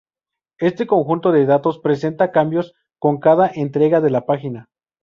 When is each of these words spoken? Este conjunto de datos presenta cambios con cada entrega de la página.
Este 0.57 0.87
conjunto 0.87 1.31
de 1.31 1.45
datos 1.45 1.77
presenta 1.77 2.31
cambios 2.31 2.73
con 2.97 3.19
cada 3.19 3.45
entrega 3.53 4.01
de 4.01 4.09
la 4.09 4.25
página. 4.25 4.67